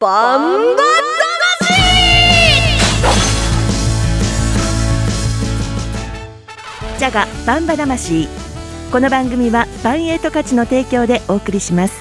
[0.00, 0.82] バンバ
[6.96, 8.28] ジャガバンバ魂。
[8.92, 12.00] この番組はバンエイト価値の提供でお送りします。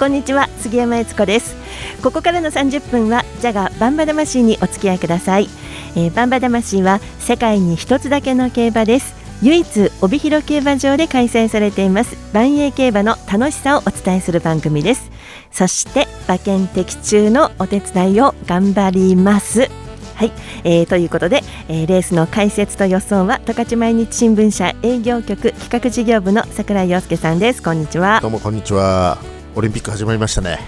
[0.00, 1.54] こんにちは杉山悦子です。
[2.02, 5.48] ここからの30分はジャガバンバ魂にお付き合いください、
[5.94, 9.14] えー、バンバ魂は世界に一つだけの競馬です。
[9.40, 12.16] 唯一帯広競馬場で開催されています。
[12.32, 15.14] 万栄競馬の楽しさをお伝えする番組です。
[15.50, 19.70] そして馬券的中のお手伝いを頑張ります。
[20.16, 20.32] はい、
[20.64, 27.62] えー、ということで、えー、レースの解説と予想は十勝毎日新聞社営業局企画事業部の櫻井陽介さんです。
[27.62, 28.20] こんにちは。
[28.22, 29.18] どうもこんにちは。
[29.54, 30.58] オリンピック始まりましたね。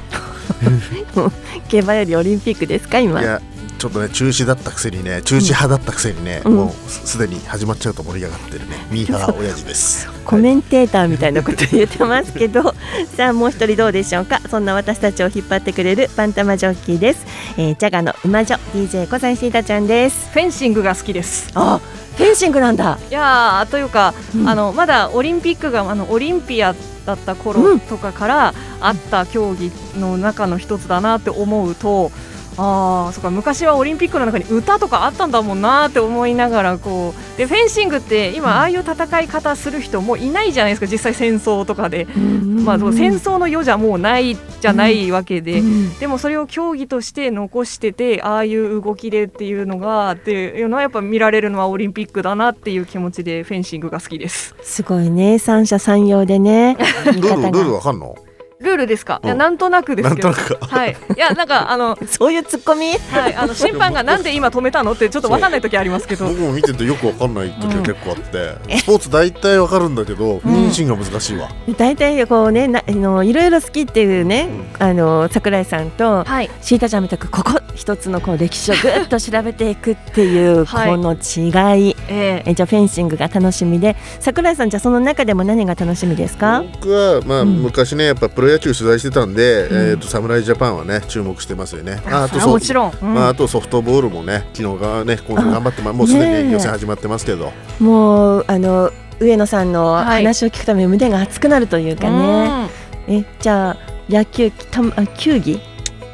[1.69, 3.23] 競馬よりオリンピックですか今。
[3.23, 3.41] いや
[3.79, 8.77] ちょっとね中止だったくせにね中止派だったくせにね、うん、もうすでに始まっちゃうと盛り上がってるね。
[8.91, 12.75] ミーハー親父ですコメンテーターみたいなこと言ってますけど
[13.17, 14.43] さあもう一人どうでしょうか？
[14.51, 17.25] そんな私たちを引っ張ってくれるパンタマジョッキーです、
[17.57, 20.29] えー、ジャガの馬女 DJ 小西シータちゃんです。
[20.35, 21.51] フェンシングが好きです。
[21.55, 21.81] あ
[22.19, 22.99] フェンシングなんだ。
[23.11, 26.75] いやというか、うん、あのまだオリンピックがあのオリンピア
[27.07, 45.63] だった頃とかからあった競技の中の一つだなって思うと、ああそっか昔はオリンピックの中に歌とかあったんだもんなって思いながらこうでフェンシングって今ああいう戦い方する人もいないじゃないですか実際戦争とかで、まあ、戦争の世じゃもうないじゃないわけで、
[46.01, 54.57] でもそれを競技として残しててああいう動きでっていうのがっていうのはやっぱ見られるのはオリンピックだなっていう気持ちでフェンシングが好きです。
[54.63, 55.39] すごいね。
[55.39, 56.77] 三者三様でね。
[57.07, 58.17] ルールルールわかんの？
[58.61, 59.21] ルールですか？
[59.25, 60.33] いやなんとなくですけど。
[60.33, 60.97] はい。
[61.17, 62.91] いやなんか あのそういう突っ込み。
[63.17, 63.35] はい。
[63.35, 66.27] あの審判がなんで今止めたのってちょっとわかんない時ありますけど。
[66.27, 71.49] 僕も見ててよくわかんない時は結構あって、スポーツ大体わかるんだけど、妊娠が難しいわ。
[71.77, 76.25] 大体こうねなあのいろいろ好きっていうね、あの桜井さんと
[76.61, 81.97] シータちゃんみたくここ一つのこう歴史をぐっと調べていくっていうこの違い。
[82.09, 82.55] ええ。
[82.55, 86.65] じゃフェンシングが楽しみで、桜井さんじゃその中でも何が楽しみですか？
[86.73, 92.03] 僕はまあ昔ねやっぱプロ野球取材してたんで、うん、えっ、と侍ジャパンはね注目してますよね。
[92.11, 97.53] ああともちろん、うん、まああとソフトボールもね昨日がね今週頑張ってまもうすでに予選始まってますけど。
[97.79, 98.91] もうあの
[99.21, 102.11] 上野さんの話を聞くために胸が熱くなるというかね。
[102.49, 102.69] は
[103.07, 103.77] い、えじゃあ
[104.09, 105.61] 野球たあ球技？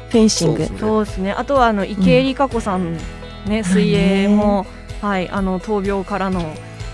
[0.09, 0.65] フェンシング。
[0.79, 1.31] そうですね。
[1.31, 2.97] あとはあの池江璃花子さん
[3.47, 4.65] ね、水泳も、
[5.01, 6.41] はいあの闘病からの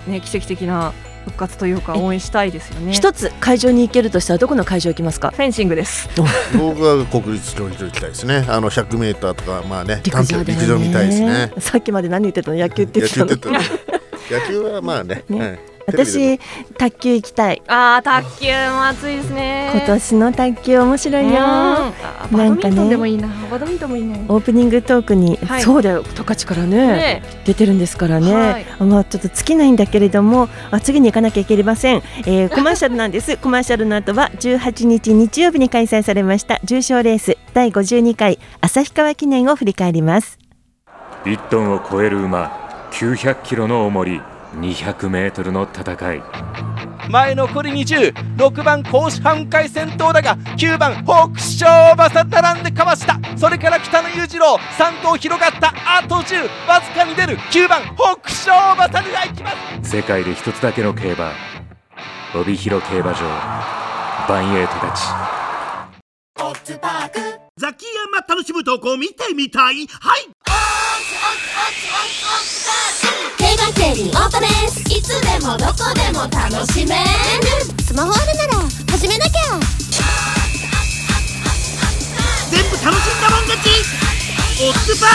[0.05, 0.91] ね奇跡的な
[1.25, 2.93] 復活というか応援したいですよね。
[2.93, 5.31] 一つ会場に行けるとしたらどこの会場行きますか？
[5.31, 6.09] フェンシングです。
[6.57, 8.45] 僕は国立競技場行きたいですね。
[8.49, 11.51] あの100メーターとかまあね陸上、ね、陸上見たいですね。
[11.59, 12.57] さっきまで何言ってたの。
[12.57, 13.59] 野球って言ってたの。
[14.29, 15.39] 野球はまあね、ね。
[15.39, 16.39] はい私
[16.77, 17.61] 卓球行きたい。
[17.67, 19.71] ああ卓球も熱いですね。
[19.73, 21.31] 今年の卓球面白いよ。
[21.33, 22.89] なんかね。
[22.89, 23.27] でもいいな。
[23.51, 33.35] バドミントンもいいねオープニングトークに、はい、そうだよ十勝からね、ね、出てるんですからね、はい、まあちょっと尽きないんだけれどもあ次に行かなきゃいけません、えー、 コマーシャルなんです。
[33.37, 40.39] コマーシャルの後は18日日曜日に開催されました重賞レース第52回旭川記念を振り返ります。
[41.25, 44.21] 1トンを超える馬900キロの重り
[44.55, 46.23] 200メートルの戦い。
[47.09, 53.19] 前残り206番甲子半回戦闘だが9番北勝馬さ並んでかわした。
[53.37, 59.51] それから北野裕次郎3頭広がったあと10わずかに出る9番北勝馬さがいきま
[59.83, 59.89] す。
[59.97, 61.31] 世界で一つだけの競馬
[62.35, 63.19] 帯広競馬場
[64.29, 65.01] バンエイトたち
[67.57, 69.87] ザキヤマ楽しむ投稿見てみたい。
[69.87, 70.29] はい
[73.91, 74.79] 競馬競輪オートレース。
[74.89, 77.03] いつでもどこでも楽しめる。
[77.83, 78.53] スマホあるなら
[78.89, 79.59] 始めなきゃ。
[82.49, 83.69] 全部楽しんだもん勝ち。
[84.63, 85.07] オッズパ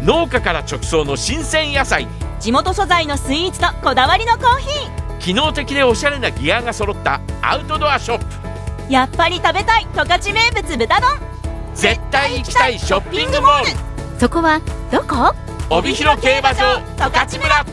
[0.00, 2.06] ー農家から直送の新鮮野菜。
[2.40, 5.18] 地元素材のスイーツとこだわりのコーヒー。
[5.18, 8.92] 機能的でおしゃれなギアが揃ったアウトドアショップ。
[8.92, 11.10] やっぱり食べたい十勝名物豚丼。
[11.74, 14.20] 絶対行きたいショッピングモール。
[14.20, 14.60] そこは
[14.90, 15.34] どこ？
[15.70, 17.64] 帯広競馬場十勝村。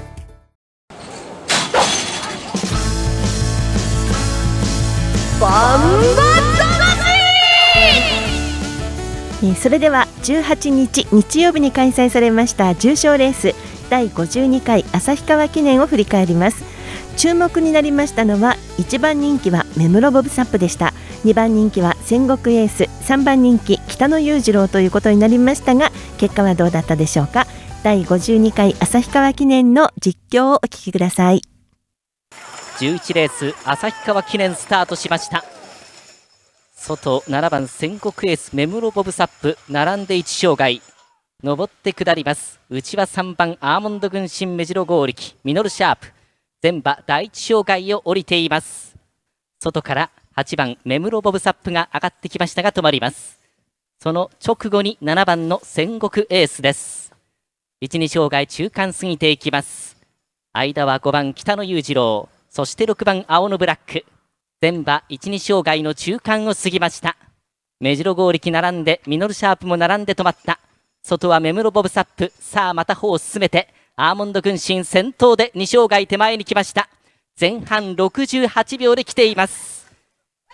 [5.40, 5.82] バン
[6.16, 6.30] バ
[9.56, 13.56] それでは18日日曜日に開催されました重賞レース
[13.90, 16.64] 第52回旭川記念を振り返ります。
[17.18, 20.94] 注目になりましたのは1番人気は目室ボブサップでした。
[21.26, 27.46] 2番人気は戦国エース3番人気北野裕次郎ということになりましたが結果はどうだったでしょうか。
[27.82, 31.42] 第52回旭川記念の実況をお聞きください。
[32.80, 35.46] 11レース旭川記念スタートしました。
[36.76, 40.82] 外7番戦国エース目室ボブサップ並んで1障害
[41.42, 42.60] 上って下ります。
[42.70, 46.08] 内は3番アーモンド軍神目白剛力ミノルシャープ。
[46.62, 48.98] 前馬第1障害を降りています。
[49.62, 53.40] 外から8番目室ボブサップが上がってきましたが止まります。
[54.04, 57.09] その直後に7番の戦国エースです。
[57.82, 59.96] 1、2障害中間過ぎていきます。
[60.52, 62.28] 間は5番北野裕次郎。
[62.50, 64.04] そして6番青のブラック。
[64.62, 67.16] 前馬1、2障害の中間を過ぎました。
[67.80, 70.60] 目白剛力並んでミノルシャープも並んで止まった。
[71.04, 72.34] 外は目室ボブサップ。
[72.38, 76.90] さあまた歩を進めてアーモンド軍神先頭で2障害手前に来ました。
[77.40, 79.90] 前半68秒で来ています。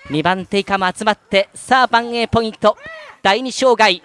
[0.09, 2.77] 2番手以下も集まってさあ番 A ポイント。
[3.23, 4.03] 第2障害。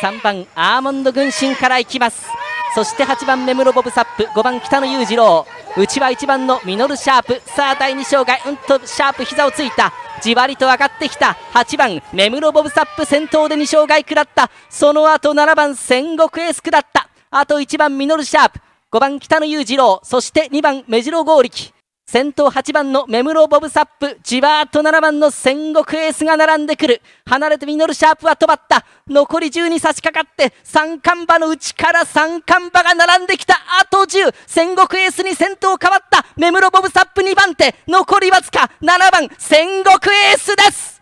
[0.00, 2.26] 3番アーモンド軍神からいきます。
[2.74, 5.46] そして8番目室ボブサップ5番北野裕次郎。
[5.76, 7.42] 内は1番のミノルシャープ。
[7.44, 9.92] さあ第2障害うんとシャープ膝をついた。
[10.22, 11.36] じわりと上がってきた。
[11.52, 14.50] 8番目室ボブサップ先頭で2障害下った。
[14.68, 17.08] その後7番戦国エース下った。
[17.30, 18.60] あと1番ミノルシャープ。
[18.92, 20.00] 5番北野裕次郎。
[20.02, 21.72] そして2番目白剛力
[22.10, 27.02] 先頭8番のメムロボブサップじわーっと7番の戦国エースが並んでくる。
[27.24, 28.84] 離れてミノルシャープは止まった。
[29.06, 33.54] 残り10に差し掛かって三冠馬の内から三冠馬が並んできた。
[33.80, 36.26] あと10戦国エースに先頭変わった。
[36.36, 37.76] メムロボブサップ2番手。
[37.86, 39.94] 残りわずか7番戦国
[40.32, 40.99] エースです。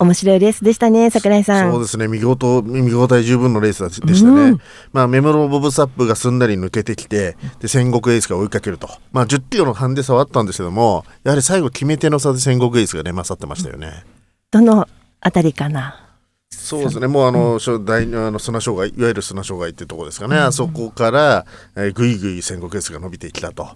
[0.00, 1.70] 面白いレースでしたね、桜井さん。
[1.72, 4.42] そうですね、見事、見応え十分のレースでしたね。
[4.42, 4.60] うん、
[4.94, 8.88] まあ、メモロボブサップがすんなり抜けてきて、で、戦国エースが追いかけると。
[9.12, 14.04] まあ、10キロのハンデ差はあったんですけども、やはり最後決め手の差で戦国エースがね、勝ってましたよね。
[14.50, 14.88] どの
[15.20, 16.09] あたりかな？
[16.52, 23.68] そうですね、もうあの、うん、大あの砂障害、いわゆる砂障害っていうところですかね、うん、あそこから、えー、ぐいぐい戦国エースが伸びてきたと、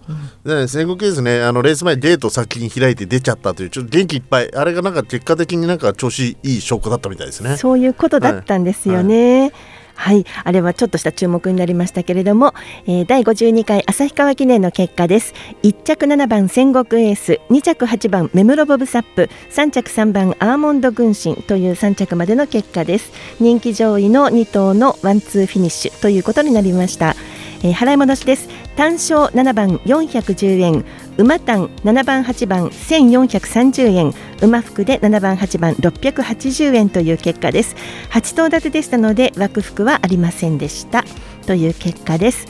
[0.43, 7.57] うん、で戦国エースね、あのレース前、ゲート先に開いて出ちゃったという、ちょっと元気いっぱい、あれがなんか結果的になんか調子いい証拠だったみたいですね。
[7.57, 9.31] そういうことだったんですよね。
[9.31, 9.53] はいはい
[9.95, 12.53] はい、あれはちょっとした注目になりましたけれども、
[12.85, 15.33] えー、第52回旭川記念の結果です。
[15.63, 23.11] 1着7番センゴクエース2着8番メムロボブサップ3着3番アーモンドグンシンという3着までの結果です。
[23.39, 27.15] 人気上位の2頭のワンツーフィニッシュということになりました。
[27.63, 28.64] えー、払い戻しです。
[28.75, 30.85] 単勝7番410円
[31.17, 37.75] 馬単7番8番1430円馬服で7番8番680円という結果です。
[38.11, 41.05] 8頭立てでしたので枠服はありませんでした。
[41.47, 42.47] という結果です。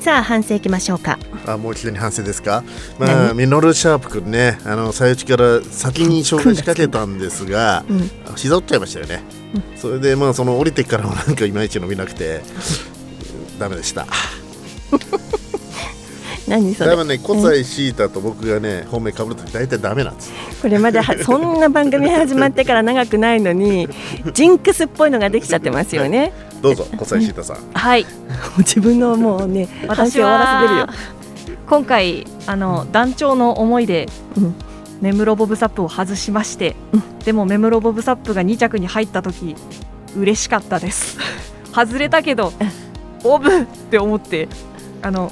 [0.00, 1.18] さあ反省いきましょうか。
[1.46, 2.62] あもう一度に反省ですか。
[2.96, 9.24] まあミノルシャープ君ねあの最内から先に紹介しかけたんですが、うん、膝折っちゃいましたよね、
[9.72, 12.40] うん、それでまあその降りてからもなんかいまいち伸びなくて
[13.58, 14.06] ダメでした
[16.48, 16.90] 何それ？
[16.90, 20.32] 多分ね古西シータと僕がね本命かぶると大体ダメなんです。
[20.62, 23.88] これまだそんな番組始まってから長くないのに
[24.32, 26.32] ジンクスっぽいのができちゃってますよね。
[26.62, 27.56] どうぞ古西シータさん。
[27.72, 28.06] はい。
[28.58, 30.86] 自分のもうね私終わらせてるよ。
[31.68, 34.54] 今回あの団長の思いで、うん、
[35.00, 39.56] メムロボブサップを外しまして、うん、でもメムロボブサップが2着に入った時
[40.16, 41.18] 嬉しかったです。
[41.74, 42.52] 外れたけど
[43.22, 44.48] ボブって思って
[45.02, 45.30] あの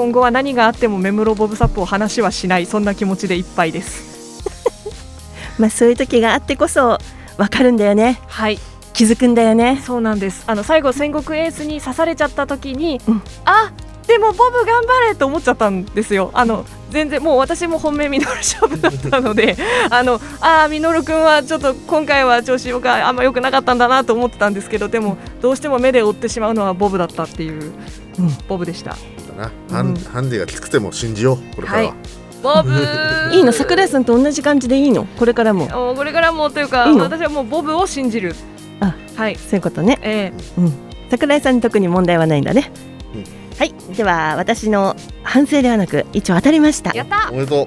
[0.00, 2.64] 今後は何があってもメムロボブサップを話はしない。
[2.64, 4.42] そんな気持ちでいっぱいです。
[5.60, 6.96] まあそういう時があってこそ
[7.36, 8.18] わかるんだよね。
[8.26, 8.58] はい。
[8.94, 9.82] 気づくんだよね。
[9.84, 10.42] そうなんです。
[10.46, 13.72] あの最後戦国エースに刺されちゃった時に、うん、あ
[14.06, 16.30] でもボブ頑張れと思っちゃったんですよ。
[16.32, 19.58] あの全然もう私も本命ミノル勝負だったので
[19.90, 27.74] あのあミノル君はちょっと今回は調子があんま良くなかったんだなと思ってたんですけどでもどうしても目で追ってしまうのはボブだったっていう、
[28.18, 28.96] うん、ボブでした。
[29.40, 31.88] な、ハンハンデがきつくても信じようこれからは。
[31.88, 31.96] はい。
[32.42, 32.70] ボブ
[33.36, 33.52] いいの？
[33.52, 35.04] 桜井さんと同じ感じでいいの？
[35.18, 35.94] これからも。
[35.96, 38.34] これからもというか私はもうボブを信じる。
[38.80, 39.36] あはい。
[39.36, 40.72] そういうことね、えー、うん、
[41.10, 42.70] 桜井さんに特に問題はないんだね、
[43.14, 43.24] うん、
[43.58, 43.74] はい。
[43.94, 46.92] では私の反省ではなく一応当たりました。
[46.94, 47.28] やった！
[47.30, 47.66] おめでと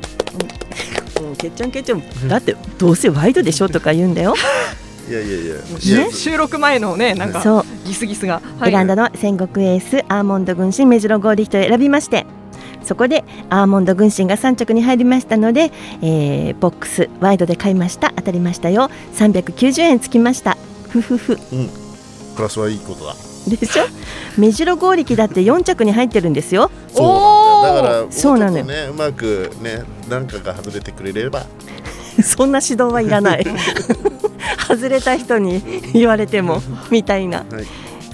[1.22, 3.70] う、うん、けっちゃんけっちゃんだってどうせワイドでしょ？
[3.70, 4.34] とか言うんだよ
[5.10, 7.63] いやいやいや、ね、収録前のねなんかそう。
[7.86, 12.25] ギスギスが、はい、選んだのは戦国エースアーモンド軍神目白合力と選びまして
[12.83, 18.12] そこでアーモンド軍神が3着に入りましたので、えー、ボックスワイドで買いました。
[18.15, 18.89] 当たりましたよ。
[19.15, 20.57] 390円つきました。
[20.89, 21.69] ふふふ、うん、
[22.36, 23.15] プラスはいいことだ。
[23.48, 23.83] でしょ？
[24.38, 26.72] 目白合力だって4着に入ってるんですよ。
[26.93, 27.65] そう。
[27.65, 28.65] だからそうなのよ。
[28.65, 31.45] ねうまくね何かが外れてくれれば。
[32.22, 33.45] そんな指導はいらない
[34.67, 35.62] 外れた人に
[35.93, 37.65] 言われてもみたいな、はい、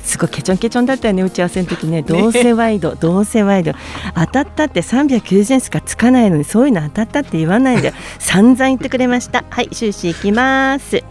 [0.10, 2.02] すごいケチョンケチョンだったよね打ち合わせの時ね。
[2.02, 3.74] どうせワイド、どうせワイド。
[4.16, 7.94] 当たったって390円しかつかないのにそういうの当たったって言わないで。
[8.18, 9.46] 散々言ってくれました。
[9.50, 11.04] はい終始いきます。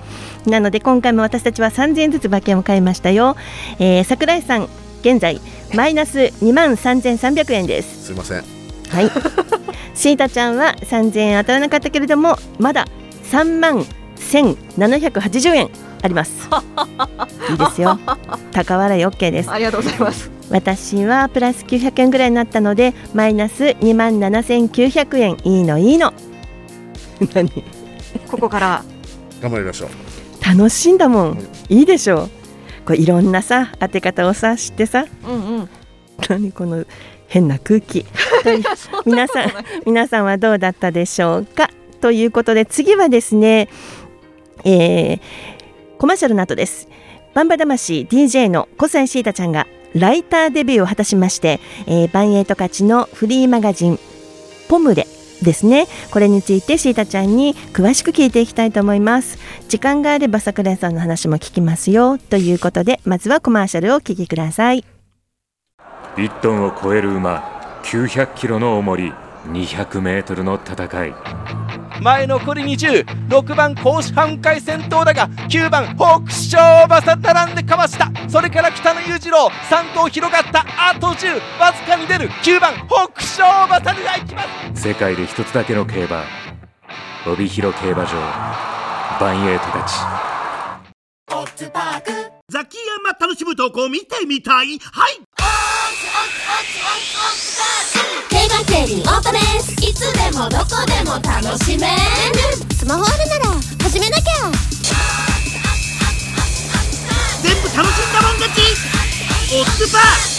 [0.47, 3.37] なので今回も私たちは3000円ずつ馬券を買いましたよ、
[3.79, 4.69] えー、桜井さん
[5.03, 5.41] 現在
[5.75, 8.07] マイナス2万3300円です。
[8.07, 8.43] すいません。
[8.89, 9.11] はい。
[9.95, 12.87] シータちゃんは3000円当たらなかったけれどもまだ
[13.31, 13.85] 3万
[14.19, 15.71] 1780円
[16.03, 16.49] あります。
[17.51, 17.99] いいですよ。
[18.53, 19.51] 高笑い OK です。
[19.51, 20.31] ありがとうございます。
[20.51, 25.37] 私はプラス900円ぐらいになったのでマイナス2万7900円。
[25.45, 26.13] いいのいいの。
[27.35, 27.51] 何？
[28.31, 28.83] ここから。
[29.41, 29.89] 頑張りましょう。
[30.45, 31.39] 楽しいんだもん。
[31.69, 31.83] い。
[31.83, 32.29] いでしょう。
[32.85, 35.05] これいろんなさ当て方をさ知ってさ。
[35.27, 35.69] うんうん。
[36.29, 36.85] 何この
[37.27, 38.07] 変な空気。
[39.05, 39.53] 皆さん
[39.85, 41.71] 皆さんはどうだったでしょうか？
[42.01, 43.69] ということで次はですね、
[44.65, 45.21] えー、
[45.99, 46.89] コマーシャルの後です。
[47.35, 53.99] バンバ魂 DJ の小西シータちゃんがライターデビューを果たしまして、えー、バンエイト勝ちのフリーマガジン
[54.69, 55.07] ポムレ
[55.43, 55.87] ですね。
[56.11, 59.39] これについてシータちゃんに詳しく聞いていきたいと思います。
[59.69, 62.19] 時間があれば桜井さんの話も聞きますよ。
[62.19, 64.85] ということでまずはコマーシャルをお聞きください。
[66.17, 69.13] 1トンを超える馬900キロの重り
[69.47, 71.15] 200メートルの戦い。
[72.01, 78.11] 前残り206番甲子半回先頭だが9番北勝馬さん並んでかわした。
[78.29, 82.29] それから北野裕次郎3頭広がったあと10わずかに出る。
[82.29, 84.43] 9番北勝馬さんが行きま
[84.75, 84.83] す。
[84.83, 86.23] 世界で一つだけの競馬
[87.27, 88.13] 帯広競馬場
[89.21, 89.95] バンエイトたち
[92.51, 94.79] ザキヤマ楽しむ投稿見てみたい。
[94.79, 95.21] はい。
[98.31, 99.73] 競馬競輪オートレース。
[99.87, 101.95] いつでもどこでも楽しめる。
[102.75, 103.53] スマホあるなら
[103.83, 104.51] 始めなきゃ。
[107.43, 108.63] 全部楽しんだもん勝ち。
[109.55, 110.38] オッズパー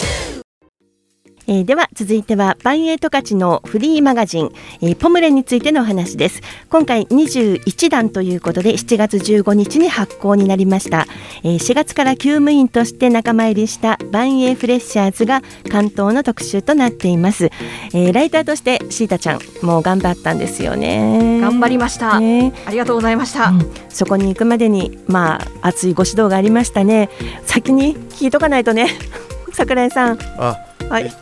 [1.50, 4.52] えー、では続いてはバンエイト価値のフリーマガジン、
[4.82, 6.42] えー、ポムレについてのお話です。
[6.68, 11.06] 今回21弾ということで7月15日に発行になりました、
[11.42, 21.40] えー、4月から厩務員として仲間入りしたバンエイフレッシャーズが関東の特集となっています、えー、ライターとしてシータちゃんもう頑張ったんですよね。
[21.40, 27.10] 頑張りました、ね、ありがとうございました、うん、そこに行くまでにまあ熱いご指導がありましたね。
[27.44, 28.86] 先に聞いとかないとね。
[29.52, 30.18] 桜井さん。
[30.38, 31.12] あはい、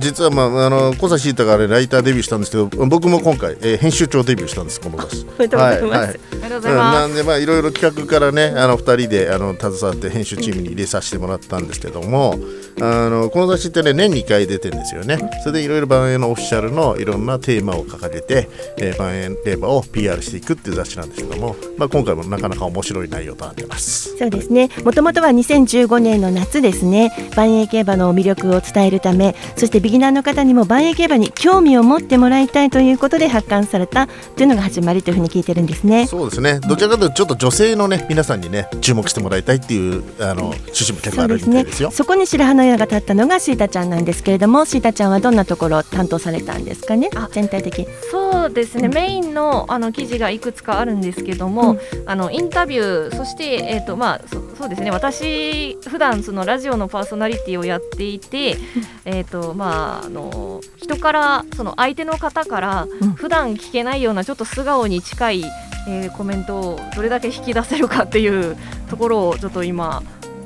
[0.00, 5.24] 実は、まあ、あの小西シータが、ね、ライターデビューしたんですけど僕も今回、えー、編集長デビューしたんですこの年。
[5.24, 5.92] おめでとうございます。
[5.92, 6.98] はいはい、ありがとうございます。
[6.98, 12.36] なんでまあいろいろ企画からねあの二人であの携わって編集チームに入れさせてもらったんですけども、
[12.80, 15.18] あのこの雑誌ってね年2回出てるんですよね。
[15.42, 18.48] それでいろいろ万円のオフィシャルのいろんなテーマを掲げて、
[18.78, 24.16] えー、万円競馬を PR していくっていう雑誌なんですけども、まあ今回もなかなか面白い内容となってます。
[24.16, 24.70] そうですね。
[24.84, 27.12] もともとは2015年の夏ですね。
[27.36, 36.06] 万円競馬の魅力を伝えるため、そしてビギナーの方にも万円競馬に興味を持ってもらいたいということで発刊されたというのが始まりというふうに聞いてるんですね。
[36.06, 36.60] そうですね。
[36.60, 41.90] どちらかというとちょっと女性のね皆さんにね注目してもらいたいっていうあの趣旨も結構あるみたいですよ。
[41.90, 47.10] そこに白羽の矢が立ったのがシータちゃんなんですけれども、シータちゃんはどんなところを担当されたんですかね？
[47.32, 47.86] 全体的。
[48.10, 48.86] そうですね。
[48.86, 54.20] うん、メインのあの記事がいくつかあるんですけども、うん、あのインタビューそしてえっ、ー、とまあ
[54.58, 54.90] そうですね。
[54.90, 58.56] 私普段そのラジオのパーソナリティをやっていて、
[59.04, 65.44] えっとまああの人からその相手の方から普段聞けないようなちょっと素顔に近い、
[65.88, 68.56] えー、コメントをどれだけ引き出せるかっていう
[68.88, 70.02] ところをちょっと今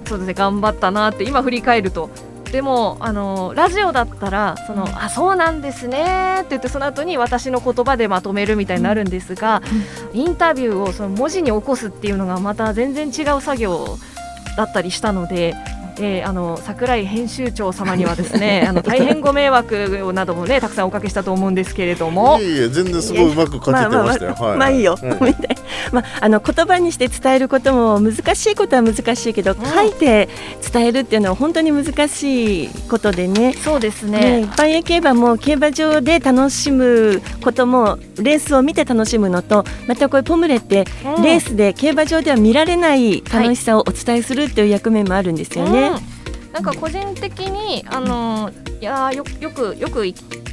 [0.06, 2.10] そうですね頑張ったなって今振り返ると。
[2.52, 9.62] でもあのラジオだったらそのあそうなんですねって言ってその後に私の言葉でまとめるみたいになるんですが、
[10.12, 13.98] インタビューをその文字に起こすっていうのがまた全然違う作業
[14.56, 15.54] だったりしたので
[15.98, 22.38] えー、あの桜井編集長様にはですね あの大変ご迷惑などもねたくさんおかけしたと思うんですけれども。
[22.40, 24.36] いえいえ全然すごいうまく書けてましたよ。
[24.38, 24.80] まあ、まあい。
[24.80, 25.56] いよ、はい、みたい
[25.92, 30.28] まああの言葉にして伝えることも難しいことは難しいけど、うん、書いて
[30.72, 33.52] 伝えるっていうのは本当に難しいことでね。
[33.54, 34.42] そうですね。
[34.42, 40.84] 一般競馬も競馬場で楽しむこともレースを見て楽しむのとまたこれポムレって、
[41.16, 45.82] うん、レースで競馬場では見られない楽しさをお伝えするっていう役目もあるんですよね。
[45.82, 46.16] はいうん
[46.56, 48.50] なんか個人的にあの
[48.80, 50.06] いやよよくよく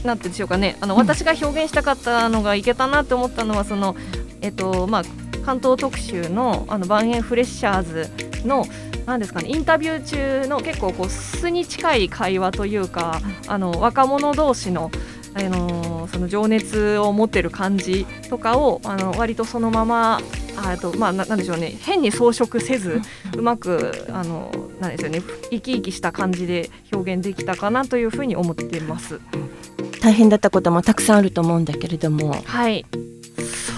[0.04, 3.96] なんてでしょうかねあの、私が表現したかったのがいけたなって思ったのはその
[4.42, 5.04] えっとまあ
[5.46, 8.66] 関東特集のあのバンエンフレッシャーズの
[9.06, 14.92] なんですかねインタビュー中の結構こう素に近い会話というかあの若者同士の
[15.36, 20.20] あのその情熱を持ってる感じとかをあの割とそのまま
[20.56, 23.02] あとまあななんでしょうね変に装飾せず
[23.36, 29.20] うまくあのなんですよね生き生きした感じで表現できたかなというふうに思っています。
[30.02, 32.36] 大変だったこともたくさんあると思うんだけれども。
[32.46, 32.86] はい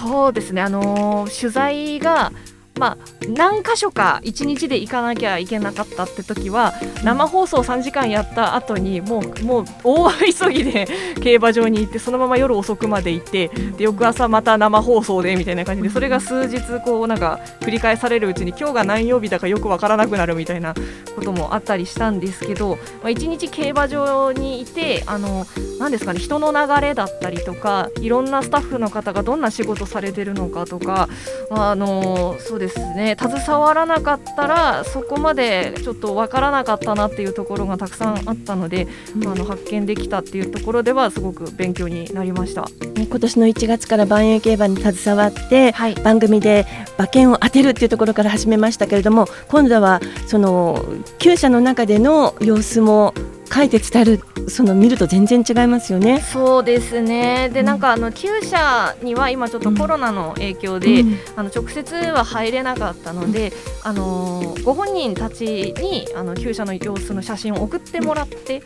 [0.06, 0.62] そうですね。
[0.62, 2.32] あのー取材が
[2.78, 10.86] まあ、何箇所か1日で行かなきゃいけなかったって時は生放送3時間やった後にもうもう大急ぎで
[11.22, 20.74] 競馬場に行ってそのまま夜遅くまで行ってで翌朝また生放送でみたいな感じでそれが数日こうなんか繰り返されるうちに今日が何曜日だかよくわからなくなるみたいな
[21.14, 25.46] こともあったりしたんですけど、まあ、1日競馬場にいてあの
[25.78, 31.08] なですかね人の流れだったりとかいろんなスタッフの方がどんな仕事されてるのかとか
[31.50, 33.16] あのそうですね。
[33.18, 42.62] 携わらなかったらそこまでちょっとわからなかったなっていうところがたくさんあったので、まあ、あの発見できたっていうところではすごく勉強になりました。
[42.62, 46.66] ね今年の1月から万有競馬に携わって、番組で
[46.98, 50.84] 馬券を当てるっていうところから始めましたけれども今度はその
[51.18, 53.14] 厩舎の中での様子も
[53.52, 56.20] 書いて伝えるその見ると全然違いますよね。
[56.20, 57.50] そうですね。
[57.52, 61.18] でなんかあの厩舎には今ちょっとコロナの影響で、うん。
[61.36, 68.62] あの直接は入れなかったので、あのーご本人たちにあの厩舎の様子の写真を送ってもらって、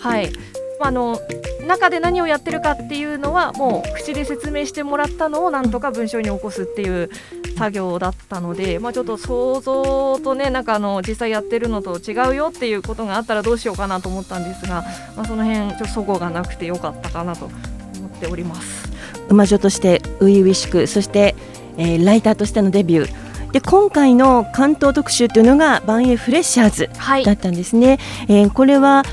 [0.00, 0.32] はい
[0.80, 1.20] まあ、あの
[1.64, 7.10] 中で何をやってるかっていうのはもう口で説明してもらったのをなんとか文章に起こすっていう
[7.56, 14.84] 作業だったので、まあ、ちょっと想像とねなんかあの実際やってるのと違うよっていうことがあったらどうしようかなと思ったんですが、
[15.16, 18.90] まあ、その辺ちょっとそごがなくてよかったかなと思っております。
[19.28, 21.34] 馬女として初々しくそして、
[21.78, 23.24] えーライターとしてのデビュー。
[23.52, 26.90] で今回の関東特集というのが万栄フレッシャーズ
[27.24, 29.04] だったんですね、えーこれは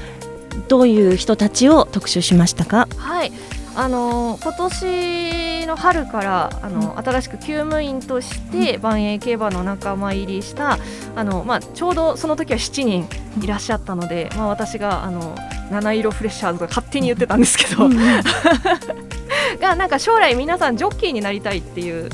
[0.71, 2.87] どういう人たちを特集しましたか？
[2.95, 3.33] はい。
[3.75, 10.77] あの今年の春からあの、新しく厩務員として万栄競馬の仲間入りした
[11.17, 13.09] あの、まあ、ちょうどその時は7人
[13.41, 15.35] いらっしゃったので、まあ、私があの
[15.71, 17.89] 七色フレッシャーズと勝手に言ってたんですけど、
[19.59, 22.09] がなんか将来皆さんジョッキーになりたいっていう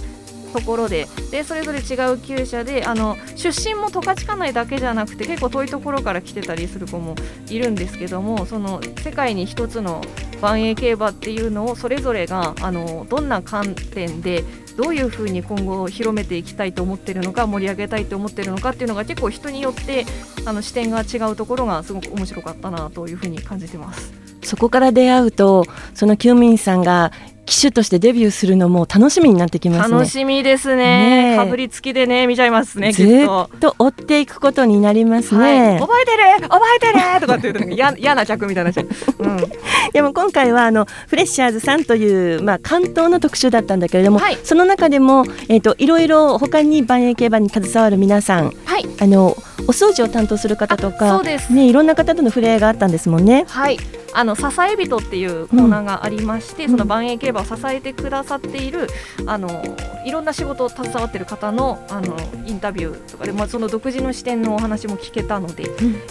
[0.57, 7.15] ところででそれぞれ違う厩舎であの出身も十勝管内だけじゃなくて結構遠いところから来てたりする子も
[7.49, 10.01] いるんですけどもその世界に一つの
[10.41, 14.43] 万栄競馬っていうのをそれぞれがあのどんな観点で
[14.77, 20.05] どういうふうに今後広めていきたいと思ってるのか盛り上げたいと思ってるのかっていうのが結構人によって
[20.45, 24.13] あの視点が違うところがすごく面白かったなというふうに感じてます。
[24.43, 27.11] そこから出会うとその厩務員さんが
[27.47, 31.37] 騎手としてデビューするのも楽しみになってきますね楽しみですねえね。
[31.37, 33.25] かぶりつきでね見ちゃいますねきずっ
[33.59, 33.75] と。
[33.79, 39.23] 追っていくことになりますはい、ね、覚えてる覚えてるとかって言うと嫌嫌な客みたいになう。
[39.23, 39.37] うん。
[39.93, 53.45] でも今回はあのフレッシャーズさんという、まあ、関東の特集だったんだけれども、その中でも、えー、といろいろ他に万栄競馬に携わる皆さん、はいあのお掃除を担当する方とかそうですね、いろんな方との触れ合いがあったんですもんね。
[53.47, 53.77] はい、
[54.13, 58.87] あの支え人っていうコーナーがありまして、その万栄競馬を支えてくださっている
[59.25, 59.63] あの
[60.07, 65.63] いろんな仕事を携わっている方のあのインタビューとかで、まあ、その独自の視点のお話も聞けたので、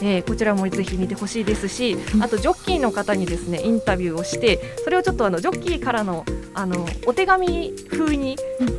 [0.02, 8.36] えーこちらもぜひ見てほしいですし、あとジョッキーの方にですねインタビューをしてそれをちょっとあのジョッキーからのあのお手紙風に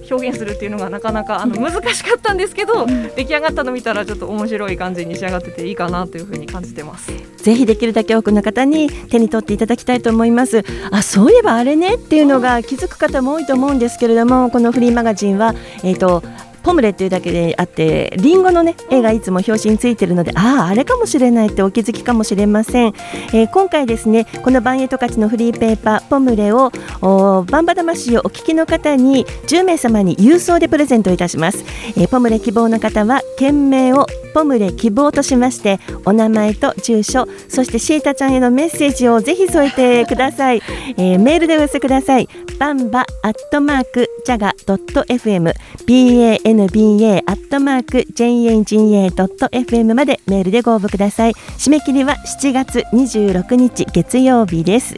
[0.09, 7.11] 表現するっていうのがなかなかあの難しかったんですけど、出来上がったの見たらちょっと面白い感じに仕上がってていいかなというふうに感じてます。
[7.37, 10.63] ぜひできるだけ多くの方に手に取っていただきたいと思います。
[10.91, 16.21] あ、そういえばあれねっていうのが気づく方も多いと思うんですけれども、このフリーマガガジンはえー、と。
[16.67, 22.93] ポムレっていうだけであってリンゴのね絵がいつも表紙についてるのであああれかもしれないってお気づきかもしれません、
[23.33, 31.63] えー今回ですねこのバンエトカチのフリーペーパーポムレをおバンバ魂をお聞きの方に10名様に郵送でプレゼントいたします、
[31.95, 40.61] えーポムレ希望の方は件名をポムレ希望としましてお名前と住所そしてシータちゃんへのメッセージをぜひ添えてください、
[40.97, 42.27] えーメールでお寄せください。
[42.59, 45.53] バンバアットマークジャガドット FM
[45.85, 51.33] ban アットマーク janga ドット FM までメールでご応募ください。
[51.33, 54.95] 締め切りは7月26日月曜日です。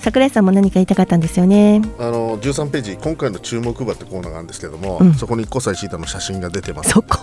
[0.00, 1.80] 桜井さんも何か言いたかったんですよね。
[1.98, 5.14] あの13ページ今回の注目馬ってコーナーがあるんですけども、うん。
[5.14, 6.90] そこに5歳シータの写真が出てます。
[6.90, 7.18] そこ。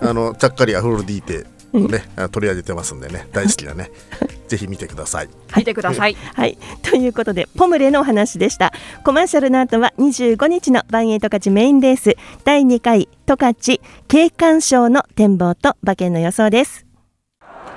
[0.00, 3.90] あのちゃっかりアフロディーテをね、あ取り上げてますんでね大好きだね。
[4.48, 5.28] ぜひ見てください。
[5.56, 6.16] 見てください。
[6.34, 8.72] はい、ということでポムレのお話でした。
[9.04, 12.16] コマーシャルの後は25日のバンエイトカチメインレース。
[12.44, 16.86] 第2回トカチ景観賞の展望と馬券の予想です。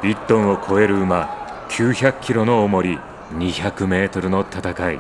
[0.02, 3.00] 1トンを超える馬900キロの重り
[3.38, 5.00] 200メートルの戦い。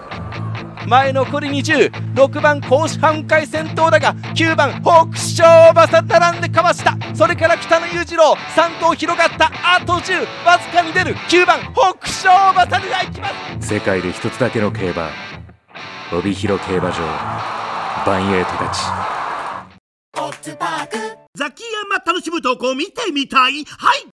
[0.87, 6.97] 前残り206番甲子半回先頭だが9番北勝馬さ並んでかわした。
[7.15, 9.51] それから北野裕次郎3頭広がった。
[9.75, 11.15] あと10わずかに出る。
[11.15, 13.29] 9番北勝馬さが行きま
[13.61, 13.67] す。
[13.67, 15.09] 世界で一つだけの競馬
[16.13, 16.97] 帯広競馬場
[18.05, 18.81] バンエイトたち。
[21.35, 23.63] ザキヤマ楽しむ投稿見てみたい。
[23.65, 24.07] はい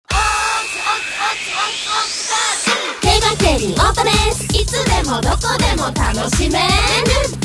[3.07, 4.43] 競馬競輪オートレース。
[4.53, 6.65] いつでもどこでも楽しめる。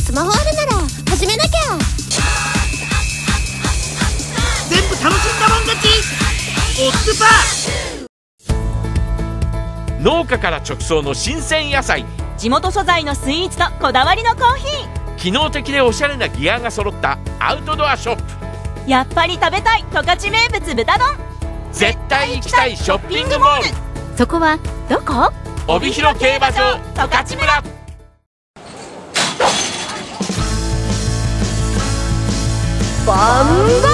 [0.03, 0.73] スマホあるなら
[1.09, 1.79] 始めなきゃ。
[4.69, 5.87] 全部楽しんだもん勝ち。
[6.83, 12.05] オッズパー農家から直送の新鮮野菜。
[12.37, 15.17] 地元素材のスイーツとこだわりのコーヒー。
[15.17, 17.19] 機能的でおしゃれなギアが揃った。
[17.39, 18.91] アウトドアショップ。
[18.91, 21.17] やっぱり食べたい十勝名物豚丼。
[21.71, 23.69] 絶対行きたいショッピングモール。
[24.19, 25.33] そこはどこ？
[25.69, 27.63] 帯広競馬場十勝村。
[33.07, 33.47] バン
[33.83, 33.93] バ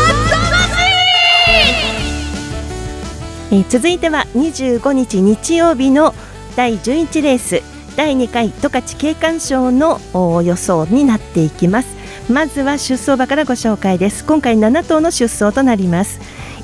[3.51, 6.15] え続いては25日日曜日の
[6.57, 7.63] 第11レース
[7.97, 11.97] 第2回十勝景観賞のお予想になっていきます。
[12.31, 14.25] まずは出走馬からご紹介です。
[14.25, 16.21] 今回7頭の出走となります。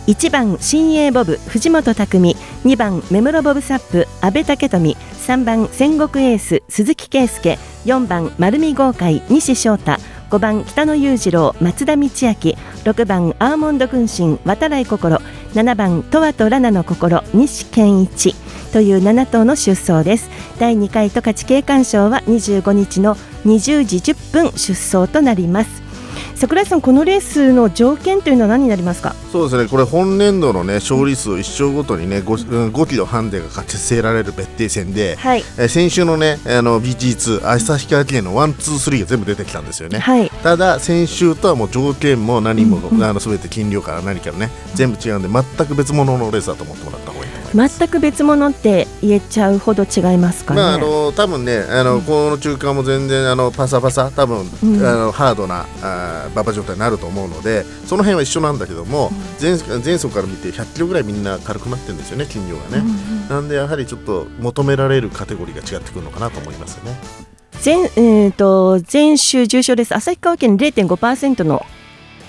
[0.06, 2.36] 1番新鋭ボブ藤本匠。
[2.64, 4.96] 2番目室ボブサップ阿部武富。
[4.96, 7.58] 3番戦国エース鈴木圭介。
[7.86, 9.98] 4番丸見豪快西翔太。
[10.28, 12.08] 5番北野裕次郎松田道明。
[12.10, 15.22] 6番アーモンド軍神渡来心。
[15.54, 18.34] 7番トワとラナの心西健一。
[18.74, 20.28] という7頭の出走です。
[20.58, 23.14] 第2回十勝景観賞は25日の
[23.46, 25.83] 20時10分出走となります。
[26.34, 29.14] 桜井さんこのレースの条件というのは何になりますか？
[29.32, 29.68] そうですね。
[29.68, 35.44] これ本年度のね勝利数1勝ごとにね 5, 5キロハンデが勝ちせられる別定戦で、はい。
[35.58, 40.30] えー先週のねあの BG2 旭川記念のワンツースリーが全部出てきたんですよね、はい。
[40.42, 42.98] ただ先週とはもう条件も何も、うん。
[42.98, 47.78] うんあの全て斤量から何からね全部違うんで全く別物のレースだと思ってもらった方がいいと思います。
[47.78, 54.86] 全く別物って言えちゃうほど違いますかね、まああの多分ねあの、この中間も全然あのパサパサ多分、うん。
[54.86, 59.10] あのハードなあー馬場状態になると思うのでその辺は一緒なんだけども、
[59.40, 62.82] 前前走から見て100キロぐらいみんな軽くなってるんですよね斤量がね、
[63.28, 66.96] なんでやはりちょっと求められるカテゴリーが違ってくるのかなと思いますよね。
[67.64, 69.94] 前,、えー、と前週重賞です。
[69.94, 71.64] 旭川県0.5%の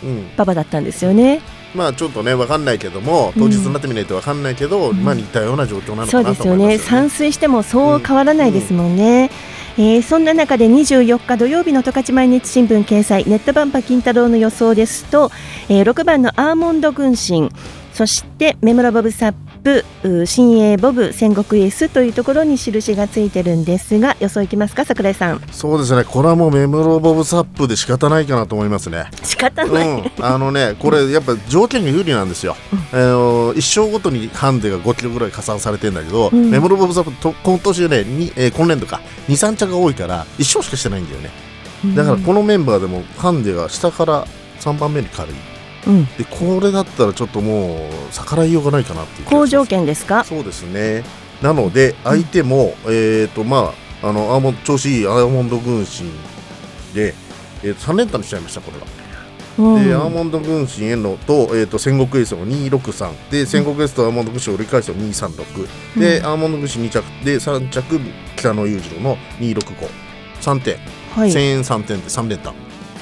[0.04, 0.30] うん。
[0.36, 1.42] 馬場だったんですよね。
[1.76, 6.78] まあちょっとね分かんないけども当日になってみないと分かんないけど、まあ似たような状況なのそうかなですよね。
[6.78, 9.30] 散水してもそう変わらないですもんね、
[9.78, 15.32] えーそんな中で24日土曜日の十勝毎日新聞掲載ネットバンパ金太郎の予想ですと、
[15.68, 17.50] えー6番のアーモンド軍神
[17.94, 19.34] そして目室ボブサッ
[19.66, 25.42] プう新鋭ボブ戦国エースというところに印がついてるんですが予想いきますか桜井さん。
[25.52, 26.04] そうですね。
[26.04, 29.06] これはもうメムロボブサップで仕方ないかなと思いますね。
[29.24, 32.56] 仕方ない、うん、あのね、これやっぱ条件が有利なんですよ。
[32.94, 36.52] あの一生ごとにハンデが5キロぐらい加算されてるんだけど、うん。
[36.52, 41.32] メモロボブサップと今年ね、にえー今年度か2、3着が多いから一勝しかしてないんだよね。
[41.96, 44.28] だからこのメンバーでもハンデが下から
[44.60, 45.55] 3番目に軽い。
[45.88, 46.06] うん。
[46.18, 50.24] でこれだったらちょっともう逆らいようがないかなっていう好条件ですか？
[50.24, 51.04] そうですね。
[51.42, 56.10] なので相手も、えっ、とまああのアーモン調子いいアーモンド軍神
[56.94, 57.14] で、
[57.64, 58.86] えー、3連単にしちゃいましたこれは。
[59.58, 59.88] うん。
[59.88, 68.00] でアーモンド軍神へのと,、えー、と戦国エースの263で戦国エースとアーモンド軍神を折り返すの236で、アーモンド軍神2着で3着
[68.38, 70.78] 北野裕次郎の2653点、
[71.16, 71.30] はい。
[71.30, 72.54] 1000円3点で3連単。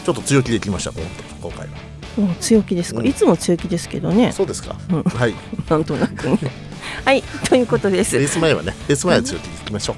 [0.06, 1.02] ちょっと強気でいきました今
[1.42, 3.08] 今回はうん強気ですか、うん。
[3.08, 4.32] いつも強気ですけどね。
[4.32, 5.04] そうですか、うん。
[5.04, 5.34] はい。
[5.70, 6.38] なんとなくね。
[7.06, 8.18] はいということです。
[8.18, 9.96] レース前はねレース前は強気でいきましょ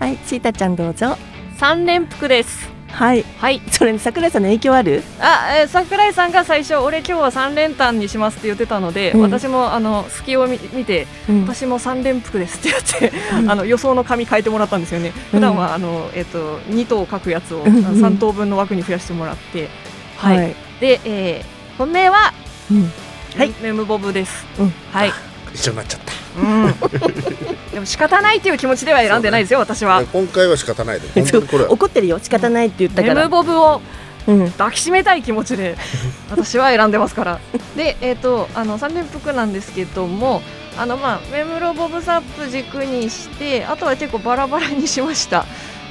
[0.00, 0.02] う。
[0.02, 1.16] はいシータちゃんどうぞ。
[1.58, 2.74] 三連服です。
[2.88, 3.24] はい。
[3.38, 3.60] はい。
[3.72, 5.02] それに桜井さんの影響ある？
[5.18, 9.20] あ、えー桜井さんが最初俺今日は三連単にしますって言ってたので、うん。
[9.22, 11.42] 私もあの隙を見見て、うん。
[11.42, 15.12] 私も三連服ですって言って、あの予想の紙変えてもらったんですよね。
[15.32, 17.76] 普段はあのえっ、と二等書くやつをうん。
[17.76, 19.68] うん三等分の枠に増やしてもらって、
[20.16, 20.38] はい。
[20.38, 22.32] はいで、えー本命は、
[22.70, 22.92] うん
[23.36, 24.44] はいメムボブです。
[24.60, 25.12] うんはい。
[25.52, 26.74] 一緒になっちゃったうん。
[27.72, 30.04] でも仕方ないっていう気持ちでは選んでないですよ、私は。
[30.12, 33.80] 今回は仕方ないで 本当にこれは怒ってるよ仕方ないって言ったかメらムボブを
[34.26, 35.76] うん抱きしめたい気持ちで
[36.30, 37.40] 私は選んでますから。
[37.76, 40.42] で、えっ、とあの三連服なんですけども、
[40.78, 45.44] あのまあメムロボブサップ軸にして、あとは結構バラバラにしました。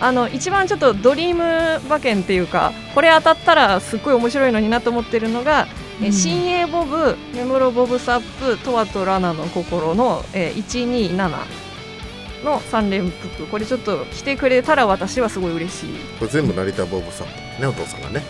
[0.04, 5.66] あの一番ちょっとドリーム馬券っていうか、これ当たったらすっごい面白いのになと思ってるのが。
[6.02, 6.12] えうん。
[6.12, 11.16] 新鋭ボブ、メムロボブサップ、トワとラナの心の、えー、127
[12.44, 15.90] の3連服これちょっと着てくれたら私はすごい嬉しい。
[16.20, 18.24] これ全部成田ボブサップねお父さんがね。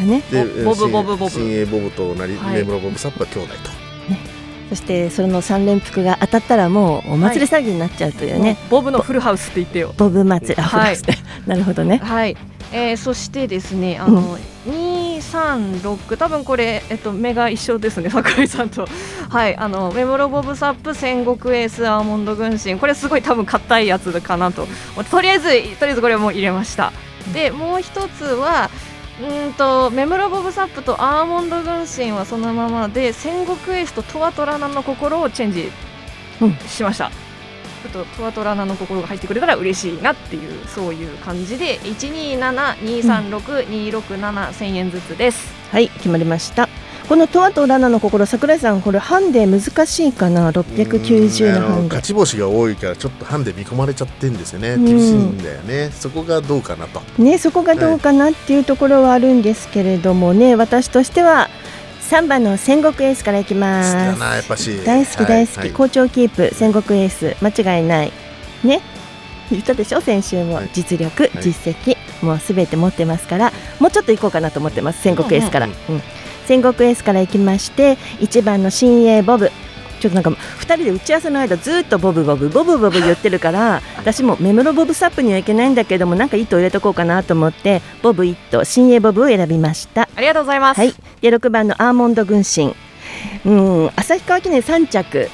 [0.00, 0.22] ね。
[0.32, 1.30] でボブボブボブ。
[1.30, 2.54] 新鋭ボブと成はい。
[2.56, 4.39] 根室ボブサップは兄弟と
[4.70, 9.92] そしてその3連服が当たったらもうお祭り騒ぎになっちゃうというね、ボブのフルハウスって言ってよ。
[9.96, 10.62] ボブ祭り。
[10.62, 10.96] あ、はい。
[11.44, 11.98] なるほどね。
[11.98, 12.36] はい、
[12.70, 18.86] えー、そしてですねあの、236多分これ、えっと、目が一緒ですね桜井さんと。
[19.28, 19.56] はい。
[19.56, 22.78] あのメモロボブサップ戦国エースアーモンド軍神。
[22.78, 24.68] これすごい多分硬いやつかなと。
[25.10, 26.92] とりあえずとりあえずこれもう入れました。
[27.34, 28.70] でもう一つは
[29.20, 35.70] うーんとメムロボブサップとアーモンド軍神はそのままで戦国エースとトワトラナの心をチェンジ
[36.66, 45.52] しました、ちょっとトワトラナの心が入ってくれたら嬉しいなっていうそういう感じで127236267000円ずつです。
[45.70, 46.70] はい決まりました
[47.10, 51.88] このトワとラナの心桜井さんこれハンデ難しいかな？690のハンデ。
[51.88, 54.74] 勝ち星が多いからちょっとハンデ見込まれちゃってんですよね。
[54.74, 54.84] うん。
[54.84, 55.90] 厳しいんだよね。
[55.90, 57.00] そこがどうかなと。
[57.20, 61.48] ねそこがどうかなっていうところはあるんですけれどもね私としては
[62.02, 63.92] 3番の戦国エースからいきます。
[63.92, 64.80] だなやっぱし。
[64.84, 65.66] 大好き大好き、はい。
[65.66, 68.12] はい好調キープ戦国エース間違いない。
[68.62, 68.82] ね。
[69.50, 70.00] 言ったでしょ？
[70.00, 75.72] 先週も、実力、実績もうすべて持ってますからもうちょっと行こうかなと思ってます戦国エースから、うん
[76.50, 79.52] 戦国エースから行きまして1番の新鋭ボブ。
[80.00, 90.08] ちょっとなんか2人で打ち合わせの間ずっとボブボブボブボブ言ってるから私もメムロボブサップにはいけないんだけどもなんか糸を入れとこうかなと思ってボブ1頭新鋭ボブを選びました。
[90.16, 92.74] ありがとうございます、はい、で6番のアーモンド軍神。
[93.44, 95.30] うん旭川記念3着、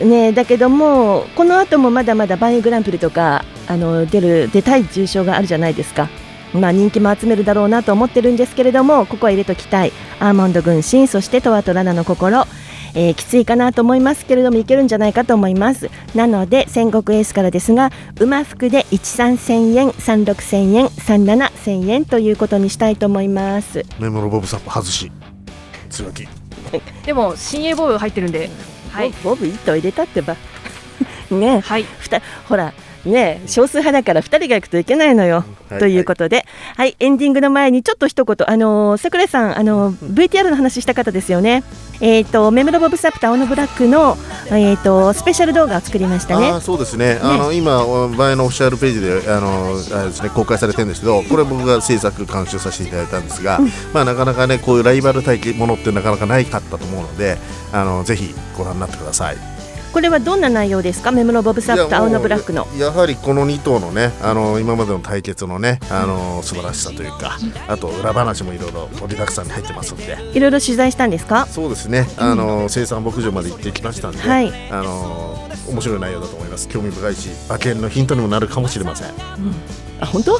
[0.00, 6.08] ね、だけどもこの後もまだまだバンエーグランプリとかあの出る出たい重賞があるじゃないですか。
[6.56, 9.92] まあ、人気も集めるだろうなと思ってるんですけれどもここは入れときたい。
[10.20, 12.44] アーモンド軍神そしてトワとラナの心、
[12.94, 15.90] えーきついかなと思いますけれどもいけるんじゃないかと思います。
[16.14, 23.84] なので戦国エースからですが馬服で13000円36000円37000円ということにしたいと思います。
[23.98, 25.12] メモロボブサップ外し。
[25.90, 26.26] 強気。
[27.04, 28.50] でも新鋭ボブ入ってるんで、
[28.90, 30.36] はい、ボブ1頭入れたってば。
[31.30, 31.60] ね。
[31.60, 31.84] はい。
[31.98, 32.72] ふたほら
[33.06, 35.78] ね少数派だから2人が行くといけないのよ、はい。
[35.78, 36.44] ということで、
[36.76, 41.62] はい、エンディングの前にちょっと一言、あのー桜井さん、あのー VTR の話した方ですよね。
[42.00, 44.16] えっ、とメムロボブサプターオノブラックの
[44.50, 46.60] えっ、とスペシャル動画を作りましたね。
[46.60, 47.18] そうですね。
[47.22, 53.60] あの今前のオフィシャルページであのあれです、ね、公開されてるんですけどこれ僕が制作監修させていただいたんですが、
[53.92, 57.38] まあ、なかなかねこういうライバル対決ものってなかなかないかったと思うので
[57.72, 59.55] あのぜひご覧になってください。
[59.96, 62.66] これはどんな内容ですか、メムロボブサプターオノブラックの。
[62.76, 70.18] やはりこの2頭のねあの今までの対決のねあの素晴らしさというかあと裏話もいろいろ盛りだくさんに入ってますんで。
[70.34, 71.46] いろいろ取材したんですか？
[71.46, 72.06] そうですね。
[72.18, 74.52] あの生産牧場まで行ってきましたんで、はい。
[74.70, 76.68] あの面白い内容だと思います。
[76.68, 79.08] 興味深いし馬券のヒントにもなるかもしれません。
[79.98, 80.38] あ本当、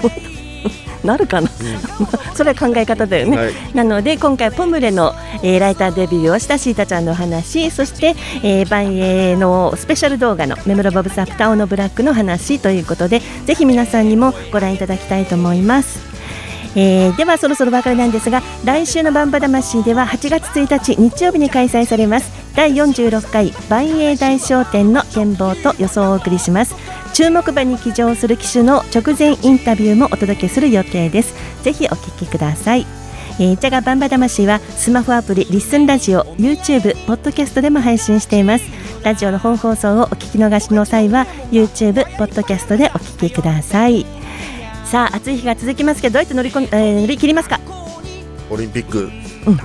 [1.04, 1.48] なるかな、
[2.34, 3.52] それは考え方だよね、はい。
[3.74, 16.00] なので今回ポムレの、えーライターデビューをしたシータちゃんのお話そして、えー、バンエーのスペシャル動画のメムロボブサプターオノブラックの話ということでぜひ皆さんにもご覧いただきたいと思います。
[16.74, 26.74] えーではそろそろお別れなんですが来週のバンバ魂では8月1日日曜日に開催されます第46回万栄大商店の展望と予想をお送りします
[27.18, 31.34] 注目馬に騎乗する騎手の直前インタビューもお届けする予定です。
[31.64, 32.86] ぜひお聞きください。
[33.40, 38.66] えー、ジャガバンバ魂はスマホアプリリッスンラジオ YouTube ポッドキャストでも配信しています。
[39.02, 44.06] ラジオの本放送をお聞き逃しの際は YouTube ポッドキャストでお聞きください。
[44.84, 47.58] さあ暑い日が続きますけどどうやって乗り込ん、えー乗り切りますか？
[48.48, 49.10] オリンピック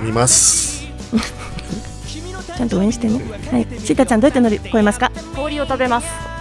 [0.02, 0.88] 見ます、
[2.56, 3.20] ちゃんと応援してね。
[3.52, 3.66] はい。
[3.78, 5.12] シータちゃんどうやって乗り越えますか？
[5.36, 6.33] 氷を食べます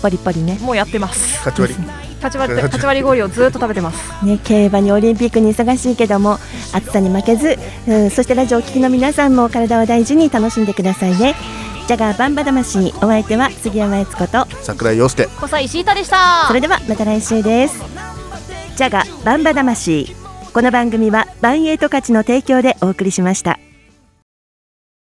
[0.00, 0.58] パリパリね。
[0.60, 1.38] もうやってます。
[1.38, 2.10] 勝ち割り。
[2.20, 4.24] 立ち割って立ち割り氷をずっと食べてます。
[4.24, 6.38] ね、競馬にオリンピックに忙しいけども
[6.74, 7.58] 暑さに負けず、
[7.88, 11.34] うん、そしてラジオをお聞きの皆さんも体を大事に楽しんでくださいね。
[11.86, 15.26] ジャガーバンバ魂お相手は杉山悦子と桜井陽介。
[15.40, 16.44] 小西シータでした。
[16.46, 17.82] それではまた来週です。
[18.76, 20.20] ジャガバンバ魂。
[20.52, 23.60] この番組はバンエイト価値の提供でお送りしました